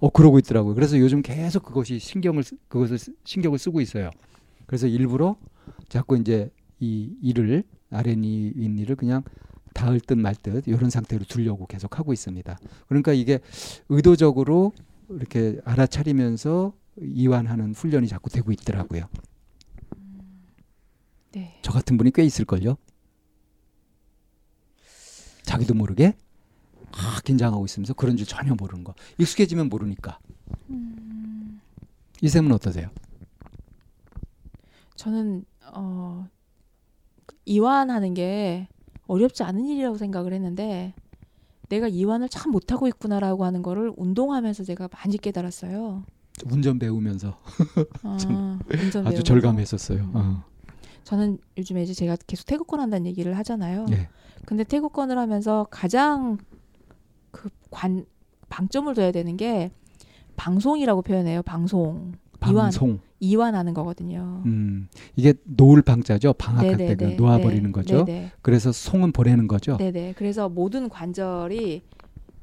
어 0.00 0.08
그러고 0.10 0.38
있더라고요. 0.38 0.74
그래서 0.74 0.98
요즘 0.98 1.20
계속 1.20 1.64
그것이 1.64 1.98
신경을 1.98 2.42
쓰- 2.42 2.56
그것을 2.68 2.98
쓰- 2.98 3.14
신경을 3.24 3.58
쓰고 3.58 3.80
있어요. 3.82 4.10
그래서 4.66 4.86
일부러 4.86 5.36
자꾸 5.88 6.16
이제 6.16 6.50
이 6.80 7.14
일을 7.20 7.64
RNA 7.90 8.52
윗니를 8.56 8.96
그냥 8.96 9.22
닿을 9.74 10.00
듯 10.00 10.14
말 10.18 10.34
듯 10.34 10.66
이런 10.66 10.88
상태로 10.88 11.24
두려고 11.26 11.66
계속 11.66 11.98
하고 11.98 12.12
있습니다. 12.14 12.58
그러니까 12.88 13.12
이게 13.12 13.40
의도적으로 13.90 14.72
이렇게 15.10 15.60
알아차리면서 15.64 16.72
이완하는 17.00 17.74
훈련이 17.74 18.06
자꾸 18.08 18.30
되고 18.30 18.50
있더라고요. 18.52 19.04
네. 21.32 21.58
저 21.62 21.72
같은 21.72 21.96
분이 21.96 22.10
꽤 22.12 22.22
있을걸요. 22.24 22.76
자기도 25.52 25.74
모르게 25.74 26.14
막 26.92 27.22
긴장하고 27.24 27.66
있으면서 27.66 27.92
그런 27.92 28.16
줄 28.16 28.26
전혀 28.26 28.54
모르는 28.54 28.84
거. 28.84 28.94
익숙해지면 29.18 29.68
모르니까. 29.68 30.18
음, 30.70 31.60
이 32.22 32.28
쌤은 32.28 32.50
어떠세요? 32.52 32.88
저는 34.96 35.44
어, 35.74 36.26
이완하는 37.44 38.14
게 38.14 38.68
어렵지 39.06 39.42
않은 39.42 39.66
일이라고 39.66 39.98
생각을 39.98 40.32
했는데 40.32 40.94
내가 41.68 41.86
이완을 41.86 42.30
참 42.30 42.50
못하고 42.50 42.88
있구나라고 42.88 43.44
하는 43.44 43.60
거를 43.62 43.92
운동하면서 43.96 44.64
제가 44.64 44.88
많이 44.90 45.18
깨달았어요. 45.18 46.04
운전 46.46 46.78
배우면서 46.78 47.36
아, 48.02 48.16
참 48.16 48.58
운전 48.70 49.06
아주 49.06 49.16
배우면서. 49.16 49.22
절감했었어요. 49.22 50.10
어. 50.14 50.44
저는 51.04 51.38
요즘에 51.58 51.82
이제 51.82 51.94
제가 51.94 52.16
계속 52.26 52.46
태국권 52.46 52.80
한다는 52.80 53.06
얘기를 53.06 53.36
하잖아요. 53.38 53.86
예. 53.92 54.08
근데 54.44 54.64
태국권을 54.64 55.18
하면서 55.18 55.66
가장 55.70 56.38
그 57.30 57.48
관 57.70 58.04
방점을 58.50 58.92
둬야 58.94 59.12
되는 59.12 59.36
게 59.38 59.70
방송이라고 60.36 61.02
표현해요. 61.02 61.42
방송. 61.42 62.12
이완 62.44 62.54
방송. 62.54 62.98
이완 63.20 63.54
하는 63.54 63.72
거거든요. 63.72 64.42
음, 64.46 64.88
이게 65.16 65.32
놓을 65.44 65.80
방자죠. 65.82 66.32
방학할 66.34 66.76
때그 66.76 67.02
네네네. 67.04 67.16
놓아버리는 67.16 67.62
네, 67.62 67.72
거죠. 67.72 68.04
네네. 68.04 68.32
그래서 68.42 68.72
송은 68.72 69.12
보내는 69.12 69.46
거죠. 69.46 69.76
네네. 69.78 70.14
그래서 70.18 70.48
모든 70.48 70.88
관절이 70.88 71.82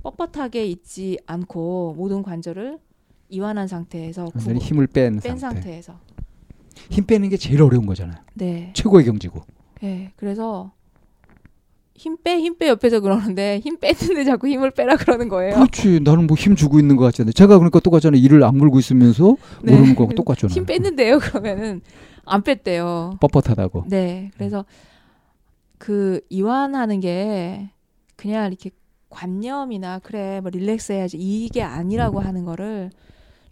뻣뻣하게 0.04 0.66
있지 0.68 1.20
않고 1.28 1.94
모든 1.98 2.24
관절을 2.24 2.80
이완한 3.30 3.68
상태에서 3.68 4.30
완전히 4.34 4.60
힘을 4.60 4.88
뺀, 4.88 5.20
뺀 5.20 5.38
상태. 5.38 5.62
상태에서. 5.62 6.00
힘 6.90 7.06
빼는 7.06 7.30
게 7.30 7.38
제일 7.38 7.62
어려운 7.62 7.86
거잖아요. 7.86 8.18
네. 8.36 8.72
최고의 8.74 9.06
경지고. 9.06 9.42
네. 9.82 10.12
그래서 10.16 10.72
힘 11.96 12.16
빼, 12.24 12.40
힘 12.40 12.58
빼 12.58 12.70
옆에서 12.70 13.02
그러는데 13.02 13.60
힘 13.60 13.78
뺐는데 13.78 14.24
자꾸 14.24 14.48
힘을 14.48 14.72
빼라 14.72 14.96
그러는 14.96 15.28
거예요. 15.28 15.56
그렇지. 15.56 16.00
나는 16.02 16.28
뭐 16.28 16.38
힘 16.38 16.56
주고 16.56 16.80
있는 16.80 16.96
것 16.96 17.04
같잖아요. 17.06 17.34
제가 17.34 17.58
그러니까 17.58 17.80
똑같잖아요. 17.82 18.22
이를 18.22 18.44
악물고 18.44 18.80
있으면서 18.80 19.36
네. 19.64 19.74
모르는 19.74 19.96
거하고 19.96 20.16
똑같잖아요. 20.16 20.56
힘 20.56 20.66
뺐는데요. 20.66 21.20
그러면은 21.20 21.82
안 22.26 22.42
뺐대요. 22.44 23.18
뻣뻣하다고. 23.20 23.90
네. 23.90 24.32
그래서 24.38 24.64
그 25.78 26.22
이완하는 26.30 27.00
게 27.00 27.70
그냥 28.16 28.48
이렇게 28.48 28.72
관념이나 29.10 30.00
그래 30.00 30.40
뭐 30.42 30.52
릴렉스 30.52 30.92
해야지 30.94 31.18
이게 31.18 31.64
아니라고 31.64 32.20
하는 32.20 32.46
거를 32.46 32.92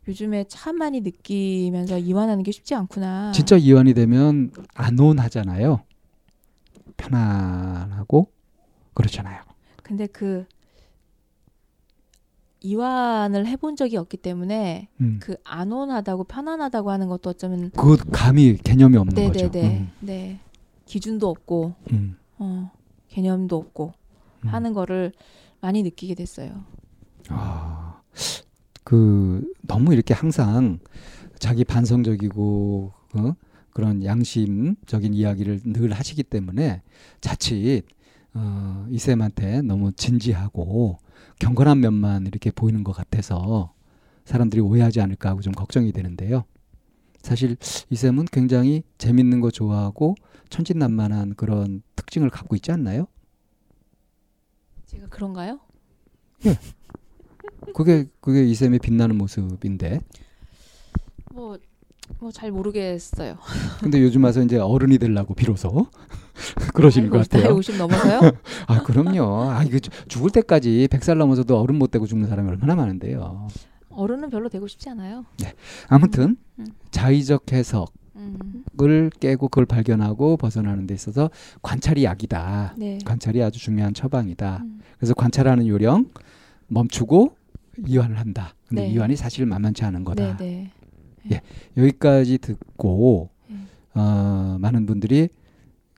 요즘에 0.07 0.45
참 0.47 0.77
많이 0.77 1.01
느끼면서 1.01 1.97
이완하는 1.97 2.43
게 2.43 2.51
쉽지 2.51 2.75
않구나. 2.75 3.31
진짜 3.33 3.57
이완이 3.57 3.93
되면 3.93 4.51
안온하잖아요. 4.73 5.81
편안하고 6.95 8.31
그렇잖아요. 8.93 9.41
근데 9.83 10.07
그 10.07 10.45
이완을 12.61 13.45
해본 13.45 13.75
적이 13.75 13.97
없기 13.97 14.17
때문에 14.17 14.87
음. 14.99 15.19
그 15.21 15.35
안온하다고 15.43 16.23
편안하다고 16.23 16.89
하는 16.89 17.07
것도 17.07 17.29
어쩌면 17.29 17.69
그 17.71 17.97
감이 18.11 18.57
개념이 18.57 18.97
없는 18.97 19.27
거죠. 19.27 19.49
네네네 19.49 19.77
음. 19.77 19.91
네 19.99 20.39
기준도 20.85 21.29
없고 21.29 21.75
음. 21.91 22.17
어 22.39 22.71
개념도 23.09 23.55
없고 23.55 23.93
음. 24.45 24.49
하는 24.49 24.73
거를 24.73 25.11
많이 25.61 25.83
느끼게 25.83 26.15
됐어요. 26.15 26.63
아, 27.29 28.01
그 28.87 29.45
너무 29.63 29.91
이렇게 29.91 30.13
항상 30.13 30.79
자기 31.39 31.65
반성적이고 31.65 32.93
어? 33.15 33.33
그런 33.71 34.01
양심적인 34.01 35.13
이야기를 35.13 35.59
늘 35.65 35.91
하시기 35.91 36.23
때문에 36.23 36.81
자칫 37.19 37.83
어, 38.33 38.87
이 38.89 38.97
쌤한테 38.97 39.61
너무 39.63 39.91
진지하고 39.91 40.99
경건한 41.39 41.81
면만 41.81 42.27
이렇게 42.27 42.49
보이는 42.49 42.85
것 42.85 42.93
같아서 42.93 43.73
사람들이 44.23 44.61
오해하지 44.61 45.01
않을까 45.01 45.31
하고 45.31 45.41
좀 45.41 45.51
걱정이 45.51 45.91
되는데요. 45.91 46.45
사실 47.21 47.57
이 47.89 47.95
쌤은 47.97 48.27
굉장히 48.31 48.83
재밌는 48.99 49.41
거 49.41 49.51
좋아하고 49.51 50.15
천진난만한 50.49 51.35
그런 51.35 51.81
특징을 51.97 52.29
갖고 52.29 52.55
있지 52.55 52.71
않나요? 52.71 53.07
제가 54.85 55.07
그런가요? 55.07 55.59
그게 57.73 58.05
그게 58.21 58.43
이쌤의 58.45 58.79
빛나는 58.79 59.17
모습인데. 59.17 59.99
뭐 61.33 61.57
뭐 62.19 62.31
잘 62.31 62.51
모르겠어요. 62.51 63.37
근데 63.81 64.01
요즘 64.01 64.23
와서 64.23 64.41
이제 64.41 64.57
어른이 64.57 64.97
되려고 64.97 65.33
비로소 65.33 65.87
그러시는 66.73 67.09
것 67.09 67.27
같아요. 67.29 67.53
50 67.53 67.75
넘어서요? 67.77 68.31
아 68.67 68.81
그럼요. 68.83 69.49
아 69.51 69.63
이거 69.63 69.77
죽- 69.79 69.91
죽을 70.07 70.29
때까지 70.31 70.87
100살 70.89 71.17
넘어서도 71.17 71.59
어른 71.59 71.75
못 71.75 71.91
되고 71.91 72.05
죽는 72.07 72.29
사람이 72.29 72.47
얼마나 72.49 72.75
많은데요. 72.75 73.49
어른은 73.89 74.29
별로 74.29 74.47
되고 74.47 74.67
싶지 74.67 74.89
않아요. 74.89 75.25
아무튼 75.89 76.37
음. 76.59 76.65
자의적 76.91 77.51
해석을 77.51 77.87
음. 78.15 79.09
깨고 79.19 79.49
그걸 79.49 79.65
발견하고 79.65 80.37
벗어나는 80.37 80.87
데 80.87 80.93
있어서 80.93 81.29
관찰이 81.61 82.05
약이다. 82.05 82.75
네. 82.77 82.99
관찰이 83.03 83.43
아주 83.43 83.59
중요한 83.59 83.93
처방이다. 83.93 84.61
음. 84.63 84.79
그래서 84.97 85.13
관찰하는 85.13 85.67
요령 85.67 86.09
멈추고 86.67 87.35
이완을 87.85 88.17
한다. 88.19 88.53
근데 88.67 88.83
네. 88.83 88.89
이완이 88.89 89.15
사실 89.15 89.45
만만치 89.45 89.83
않은 89.85 90.03
거다. 90.03 90.37
네, 90.37 90.71
네. 91.23 91.41
여기까지 91.75 92.37
듣고 92.39 93.29
음. 93.49 93.67
어, 93.93 94.57
많은 94.59 94.85
분들이 94.85 95.29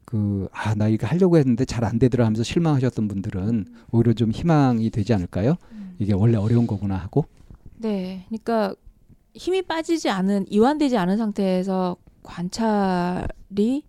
그 0.05 0.47
아 0.53 0.73
나 0.75 0.87
이거 0.87 1.05
하려고 1.07 1.37
했는데 1.37 1.65
잘 1.65 1.83
안 1.85 1.99
되더라 1.99 2.25
하면서 2.25 2.41
실망하셨던 2.43 3.07
분들은 3.07 3.65
오히려 3.91 4.13
좀 4.13 4.31
희망이 4.31 4.89
되지 4.89 5.13
않을까요? 5.13 5.55
음. 5.71 5.95
이게 5.99 6.13
원래 6.13 6.37
어려운 6.37 6.65
거구나 6.67 6.95
하고 6.97 7.25
네. 7.77 8.25
그러니까 8.27 8.73
힘이 9.35 9.61
빠지지 9.61 10.09
않은 10.09 10.45
이완되지 10.49 10.97
않은 10.97 11.17
상태에서 11.17 11.95
관찰이 12.23 13.83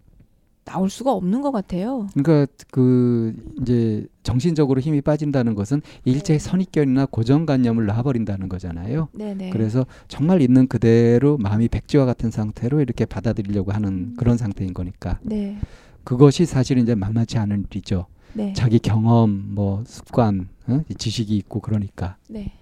나올 0.70 0.88
수가 0.88 1.12
없는 1.12 1.40
것 1.42 1.50
같아요. 1.50 2.06
그러니까 2.14 2.52
그 2.70 3.34
이제 3.60 4.06
정신적으로 4.22 4.80
힘이 4.80 5.00
빠진다는 5.00 5.56
것은 5.56 5.82
일제히 6.04 6.38
네. 6.38 6.44
선입견이나 6.48 7.06
고정관념을 7.06 7.86
놔버린다는 7.86 8.48
거잖아요. 8.48 9.08
네, 9.12 9.34
네. 9.34 9.50
그래서 9.50 9.84
정말 10.06 10.40
있는 10.40 10.68
그대로 10.68 11.38
마음이 11.38 11.68
백지와 11.68 12.04
같은 12.04 12.30
상태로 12.30 12.80
이렇게 12.82 13.04
받아들이려고 13.04 13.72
하는 13.72 13.88
음. 13.88 14.14
그런 14.16 14.36
상태인 14.36 14.72
거니까 14.72 15.18
네. 15.22 15.58
그것이 16.04 16.46
사실 16.46 16.78
이제 16.78 16.94
만만치 16.94 17.36
않은 17.38 17.66
일이죠. 17.68 18.06
네. 18.32 18.52
자기 18.52 18.78
경험, 18.78 19.54
뭐 19.54 19.82
습관, 19.86 20.48
어? 20.68 20.82
지식이 20.96 21.36
있고 21.36 21.58
그러니까. 21.60 22.16
네. 22.28 22.52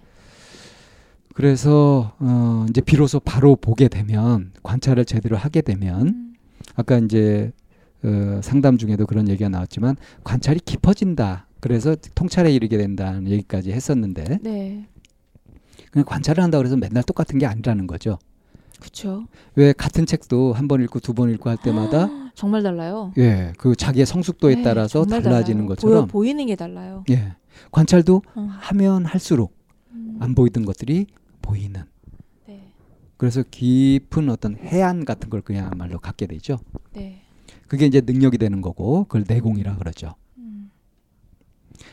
그래서 1.35 2.13
어 2.19 2.65
이제 2.69 2.81
비로소 2.81 3.19
바로 3.19 3.55
보게 3.55 3.87
되면 3.87 4.51
관찰을 4.63 5.05
제대로 5.05 5.37
하게 5.37 5.61
되면 5.61 6.07
음. 6.07 6.33
아까 6.75 6.97
이제 6.97 7.51
어 8.03 8.39
상담 8.41 8.77
중에도 8.77 9.05
그런 9.05 9.27
얘기가 9.27 9.49
나왔지만 9.49 9.95
관찰이 10.23 10.59
깊어진다. 10.61 11.47
그래서 11.59 11.95
통찰에 12.15 12.51
이르게 12.53 12.77
된다는 12.77 13.27
얘기까지 13.27 13.71
했었는데 13.73 14.39
네. 14.41 14.87
그냥 15.91 16.05
관찰을 16.05 16.41
한다고 16.43 16.63
해서 16.65 16.77
맨날 16.77 17.03
똑같은 17.03 17.37
게 17.39 17.45
아니라는 17.45 17.87
거죠. 17.87 18.17
그렇죠. 18.79 19.25
왜 19.55 19.73
같은 19.73 20.05
책도 20.05 20.53
한 20.53 20.67
번 20.69 20.81
읽고 20.83 20.99
두 21.01 21.13
번 21.13 21.29
읽고 21.31 21.49
할 21.49 21.57
때마다 21.57 22.07
정말 22.35 22.63
달라요. 22.63 23.11
예, 23.17 23.51
그 23.57 23.75
자기의 23.75 24.05
성숙도에 24.05 24.55
네, 24.55 24.61
따라서 24.63 25.03
달라지는 25.03 25.63
달라요. 25.63 25.67
것처럼 25.67 25.93
보여, 25.95 26.05
보이는 26.05 26.45
게 26.45 26.55
달라요. 26.55 27.03
예. 27.09 27.35
관찰도 27.71 28.21
어. 28.35 28.47
하면 28.61 29.03
할수록 29.03 29.53
음. 29.91 30.15
안 30.21 30.33
보이던 30.35 30.63
것들이 30.63 31.07
보이는 31.41 31.83
네. 32.47 32.71
그래서 33.17 33.43
깊은 33.51 34.29
어떤 34.29 34.55
해안 34.55 35.03
같은 35.03 35.29
걸 35.29 35.41
그야말로 35.41 35.99
갖게 35.99 36.25
되죠. 36.27 36.59
네. 36.93 37.23
그게 37.69 37.85
이제 37.85 38.01
능력이 38.01 38.39
되는 38.39 38.61
거고 38.61 39.03
그걸 39.03 39.23
내공이라 39.27 39.77
그러죠. 39.77 40.15
음. 40.37 40.71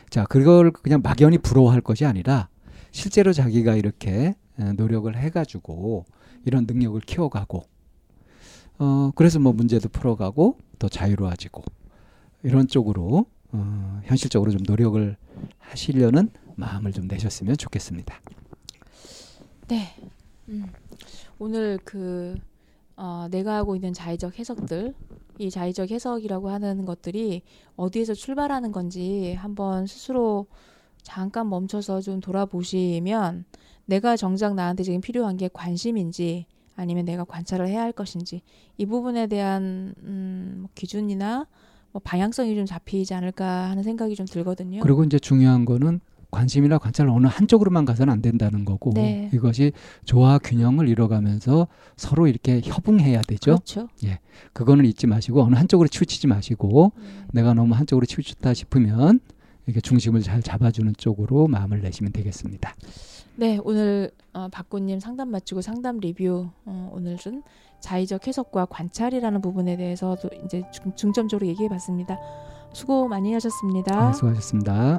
자, 0.09 0.25
그걸 0.25 0.71
그냥 0.71 1.01
막연히 1.03 1.37
부러워할 1.37 1.81
것이 1.81 2.03
아니라 2.03 2.49
실제로 2.91 3.31
자기가 3.31 3.75
이렇게 3.75 4.35
에, 4.59 4.73
노력을 4.73 5.15
해가지고 5.15 6.05
이런 6.45 6.65
능력을 6.65 6.99
키워가고 7.01 7.63
어 8.79 9.11
그래서 9.15 9.39
뭐 9.39 9.53
문제도 9.53 9.87
풀어가고 9.87 10.57
더 10.79 10.89
자유로워지고 10.89 11.63
이런 12.43 12.67
쪽으로 12.67 13.25
어, 13.51 14.01
현실적으로 14.03 14.51
좀 14.51 14.61
노력을 14.65 15.15
하시려는 15.59 16.29
마음을 16.55 16.91
좀 16.91 17.07
내셨으면 17.07 17.55
좋겠습니다. 17.57 18.19
네. 19.67 19.95
음. 20.49 20.65
오늘 21.37 21.77
그 21.83 22.35
어, 22.95 23.27
내가 23.29 23.57
하고 23.57 23.75
있는 23.75 23.93
자의적 23.93 24.39
해석들 24.39 24.95
이 25.39 25.49
자의적 25.49 25.91
해석이라고 25.91 26.49
하는 26.49 26.85
것들이 26.85 27.41
어디에서 27.75 28.13
출발하는 28.13 28.71
건지 28.71 29.35
한번 29.37 29.85
스스로 29.85 30.47
잠깐 31.03 31.49
멈춰서 31.49 32.01
좀 32.01 32.19
돌아보시면 32.19 33.45
내가 33.85 34.17
정작 34.17 34.55
나한테 34.55 34.83
지금 34.83 35.01
필요한 35.01 35.37
게 35.37 35.49
관심인지 35.51 36.45
아니면 36.75 37.05
내가 37.05 37.23
관찰을 37.23 37.67
해야 37.67 37.81
할 37.81 37.91
것인지 37.91 38.41
이 38.77 38.85
부분에 38.85 39.27
대한 39.27 39.93
음, 40.03 40.57
뭐 40.59 40.69
기준이나 40.75 41.47
뭐 41.91 42.01
방향성이 42.03 42.55
좀 42.55 42.65
잡히지 42.65 43.13
않을까 43.13 43.69
하는 43.69 43.83
생각이 43.83 44.15
좀 44.15 44.25
들거든요. 44.25 44.81
그리고 44.81 45.03
이제 45.03 45.17
중요한 45.17 45.65
거는 45.65 45.99
관심이나 46.31 46.77
관찰 46.77 47.07
어느 47.09 47.27
한쪽으로만 47.27 47.85
가서는 47.85 48.11
안 48.11 48.21
된다는 48.21 48.65
거고 48.65 48.91
네. 48.93 49.29
이것이 49.33 49.71
조화 50.05 50.37
균형을 50.37 50.87
이뤄가면서 50.89 51.67
서로 51.95 52.27
이렇게 52.27 52.61
협응해야 52.63 53.21
되죠. 53.21 53.55
그렇죠. 53.55 53.87
그거는 54.53 54.85
잊지 54.85 55.07
마시고 55.07 55.41
어느 55.41 55.55
한쪽으로 55.55 55.87
치우치지 55.87 56.27
마시고 56.27 56.91
음. 56.95 57.23
내가 57.31 57.53
너무 57.53 57.75
한쪽으로 57.75 58.05
치우쳤다 58.05 58.53
싶으면 58.53 59.19
이렇게 59.65 59.81
중심을 59.81 60.21
잘 60.21 60.41
잡아주는 60.41 60.93
쪽으로 60.97 61.47
마음을 61.47 61.81
내시면 61.81 62.13
되겠습니다. 62.13 62.73
네, 63.35 63.59
오늘 63.63 64.11
어, 64.33 64.47
박구님 64.49 64.99
상담 64.99 65.29
마치고 65.29 65.61
상담 65.61 65.99
리뷰 65.99 66.49
어, 66.65 66.91
오늘은 66.93 67.43
자의적 67.79 68.27
해석과 68.27 68.65
관찰이라는 68.65 69.41
부분에 69.41 69.77
대해서 69.77 70.15
도 70.15 70.29
이제 70.45 70.63
중, 70.71 70.95
중점적으로 70.95 71.47
얘기해봤습니다. 71.47 72.17
수고 72.73 73.07
많이 73.07 73.33
하셨습니다. 73.33 74.07
네, 74.07 74.13
수고하셨습니다. 74.13 74.97